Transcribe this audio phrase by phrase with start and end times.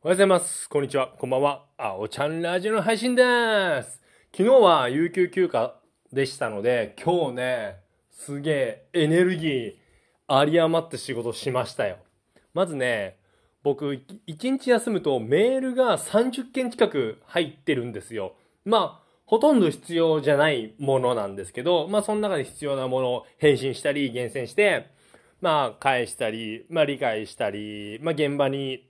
[0.00, 0.68] おはようございます。
[0.68, 1.08] こんにちは。
[1.18, 1.64] こんばんは。
[1.76, 4.00] あおちゃんラジオの配信です。
[4.30, 5.74] 昨日は有給休暇
[6.12, 7.76] でしたので、今日ね、
[8.12, 9.74] すげえエネルギー
[10.28, 11.96] あり余って仕事しましたよ。
[12.54, 13.18] まずね、
[13.64, 18.36] 僕、い一日休むとメールが30件近く入ってるんですよ。
[18.64, 24.92] まあ、ほとんど必要じゃないものなんですけど、まあ、その中で必要なものを返信したり、厳選して、
[25.40, 28.87] まあ、返したり、まあ、理解したり、まあ、現場に、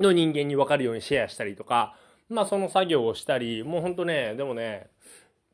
[0.00, 1.94] の人間に分かるようにシェアしたりとか、
[2.28, 4.88] まあ、その作業をしたり、もうほんとね、でもね、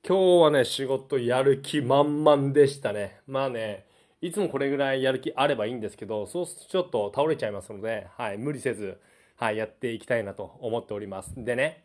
[0.07, 3.21] 今日はね、仕事やる気満々でしたね。
[3.27, 3.87] まあね、
[4.21, 9.01] いつもこれぐらいやる気あればいいんですけど、そうするとちょっと倒れちゃいますので、はい、無理せず、
[9.37, 11.33] はい、やっていきたいなと思っております。
[11.37, 11.85] でね、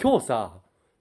[0.00, 0.52] 今日さ、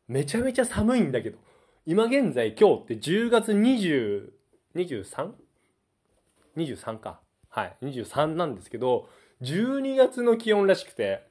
[0.08, 1.38] めちゃめちゃ寒いんだけど、
[1.86, 4.30] 今現在今日って10月20、
[4.76, 5.32] 23?
[6.58, 7.20] 23か。
[7.50, 9.08] はい、23なんですけど、
[9.42, 11.22] 12月の気温らしくて、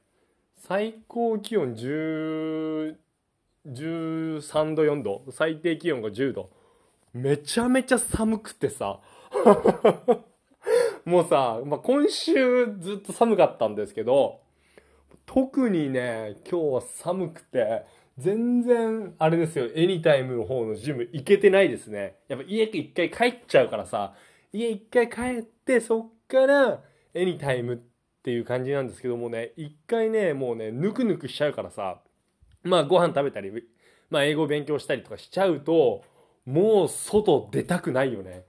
[0.55, 2.95] 最高気温10、
[3.67, 6.49] 13度4度、最低気温が10度。
[7.13, 9.01] めちゃめちゃ寒くてさ、
[11.03, 14.39] もうさ、まあ、今週ずっと寒かったんですけど、
[15.25, 17.83] 特にね、今日は寒くて、
[18.17, 22.15] 全然、あれですよ、エニタイムの方のジム行けてないですね。
[22.29, 24.15] やっぱ家一回帰っちゃうからさ、
[24.53, 26.83] 家一回帰って、そっから
[27.13, 27.96] エニタイムって
[28.27, 32.01] ていう感じなんですけどもね、一回ね、もうね、ぬくぬくしちゃうからさ、
[32.61, 33.53] まあご飯食べたり、
[34.09, 36.03] まあ英語勉強したりとかしちゃうと、
[36.45, 38.43] もう外出たくないよね。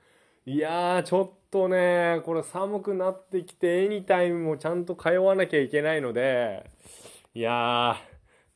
[0.47, 6.69] いやー、ちょっとね、これ寒くなってきて、エニタイムもちゃんと通わなきゃいけないので、
[7.33, 7.97] いやー、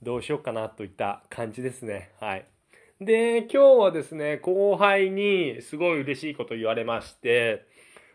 [0.02, 2.10] どうしようかなといった感じですね。
[2.18, 2.46] はい。
[3.00, 7.64] で、今日はですね、後輩にすごい嬉しいこと言われまして、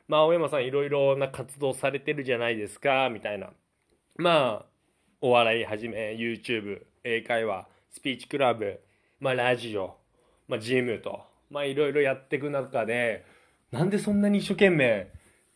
[0.08, 3.52] まあ、青山さんいろいろな活動されてるじゃないですか、みたいな。
[4.16, 4.66] まあ、
[5.20, 8.80] お笑いはじめ、YouTube、英会話、スピーチクラブ、
[9.20, 9.98] まあ、ラジオ、
[10.48, 13.26] まあ、ジムと、まあ、いろいろやっていく中で、
[13.72, 15.12] なんでそんなに一生懸命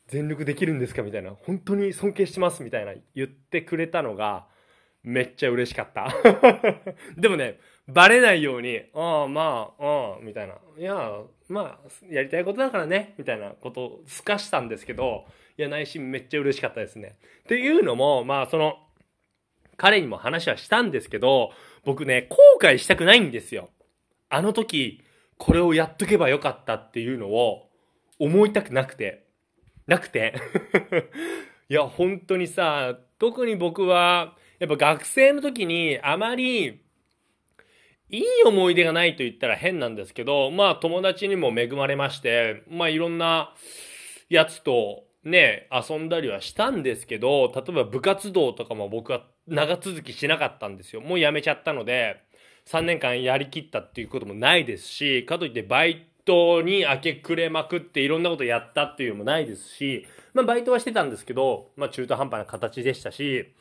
[0.07, 4.47] 全力できるんですかみたいな、本当に尊敬してますみたいな言ってくれたのが、
[5.03, 6.13] めっちゃ嬉しかった。
[7.17, 10.55] でもね、バレないように、ああ、まあ、ああ、みたいな。
[10.77, 15.25] いや、まあ、やりたいことだからね、みたいなことをすかしたんですけど、
[15.57, 17.15] いや、内心めっちゃ嬉しかったですね。
[17.39, 18.77] っていうのも、まあ、その、
[19.77, 21.51] 彼にも話はしたんですけど、
[21.83, 23.69] 僕ね、後悔したくないんですよ。
[24.29, 25.01] あの時、
[25.37, 27.67] これをやっとけばよかったっていうのを
[28.19, 29.25] 思いたくなくて。
[29.87, 30.35] なくて。
[31.67, 36.83] いや、本当にさ、特に僕は、やっぱ学生の時にあまり
[38.11, 43.55] いい思い出がないと言ったら変なんですけど、まあ友達にも恵まれまして、まあいろんな
[44.29, 51.01] やつとね、遊んだりはしたんですけど、例えば部活動とかも僕は長続きしなかったんですよ。
[51.01, 52.17] もうやめちゃったので、
[52.67, 60.05] 3年間やりきったっていうこともないですし、かといってバイトに明け暮れまくっていろんなことやったっていうのもないですし、
[60.35, 63.51] まあバイトはしてたんですけど、まあ中途半端な形でしたし、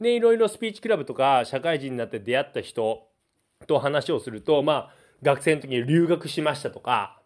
[0.00, 3.08] で、いろいろスピーチクラブとか社会人になって出会った人
[3.66, 7.20] と話をすると、まあ学生の時に留学しましたとか、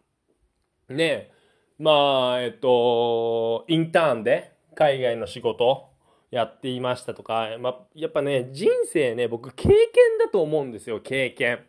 [0.88, 1.30] ね、
[1.78, 5.88] まあ、えっと、インターンで海外の仕事
[6.30, 9.74] やっていましたとか、まあ、やっぱね、人生ね、僕経験
[10.18, 11.60] だと思うんですよ、経験。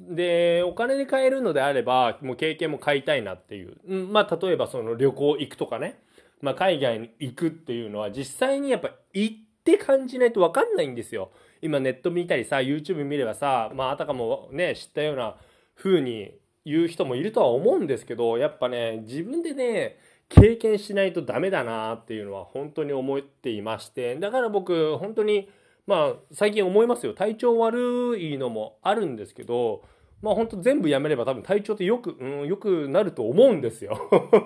[0.00, 3.76] で、お金で買えるのであれば、もう経験も買いたいなっていう。
[3.86, 6.00] まあ、例えばその旅行行くとかね。
[6.40, 9.36] まあ、海外に行くっていうのは実際にやっぱ行っ
[9.66, 11.32] って感じないと分かんないんですよ。
[11.60, 15.36] 今ネット見たりさ、YouTube 見ればさ、まあ、あたかもね、知ったような
[15.74, 25.48] 風に言う人もいるとは思うんですけど、やっぱね、自分でね、経験しないとダメだなっていうのは本当に思っていまして、だから僕、本当に、
[25.86, 27.12] まあ、最近思いますよ。
[27.12, 29.82] 体調悪いのもあるんですけど、
[30.22, 33.96] まあ本当全部やめれば多分体調ってよく、うん、よくなると思うんですよ。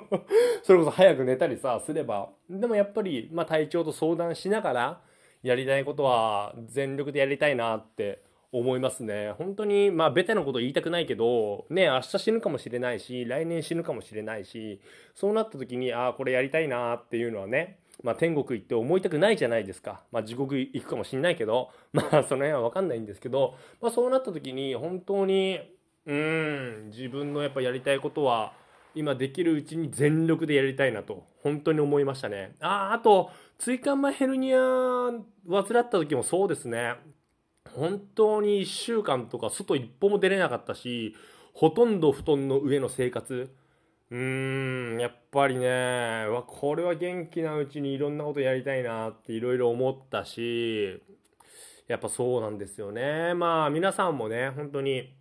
[0.62, 2.30] それこそ早く寝たりさ、すれば。
[2.48, 5.00] でもやっぱり、まあ体調と相談しながら、
[5.42, 8.22] やりたいことは全力でやりたいなって
[8.52, 9.32] 思いますね。
[9.38, 14.80] 本当に、まあベタなこと言いたくないけど、ね、明日死ぬかもしれないし、来年死ぬかもしれないし、
[15.14, 20.02] そうなった時に、ああ、これやりたいなっていうのはね、まあ天国行って思いたくないじゃないですか。
[20.10, 25.60] まあ地獄行くかもしれないけど、 まあその辺はわかんないんですけど、まあそうなった時に本当に、
[26.06, 28.52] うん、自分のやっぱやりたいことは、
[28.94, 32.54] 今できるうちに全力でやりたいなと、本当に思いましたね。
[32.60, 34.58] ああ、と、椎間板ヘルニア
[35.48, 36.94] 患った時もそうですね。
[37.74, 41.14] 本当に1週間とか外一歩も出れなかったし、
[41.52, 43.54] ほとんど布団の上の生活。
[44.10, 51.00] うーん、やっぱりね、わこれは元気なうちにいろんなことやりたいなっていろいろ思ったし、
[51.86, 53.34] やっぱそうなんですよね。
[53.34, 55.14] まあ皆さんもね、本当に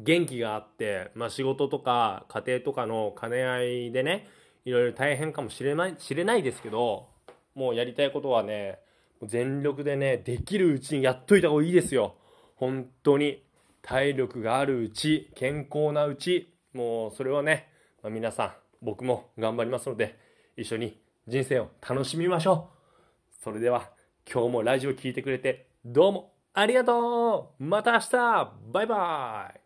[0.00, 4.28] 元気があって、まあ仕事とか家庭とかの兼ね合いでね、
[4.64, 7.08] いろいろ大変かもしれない、知れないですけど、
[7.54, 8.78] もうやりたいことはね、
[9.22, 12.16] 全力でね、できるうちにやっといた方がいいですよ。
[12.56, 13.46] 本当に。
[13.86, 17.68] 体力があるうち、健康なうち、もうそれはね、
[18.02, 18.52] まあ、皆さん、
[18.82, 20.18] 僕も頑張りますので、
[20.56, 22.68] 一緒に人生を楽しみましょ
[23.30, 23.44] う。
[23.44, 23.90] それでは、
[24.28, 29.65] 今日もラジオ聴いてくれて、どうもありがとうまた明日バイバイ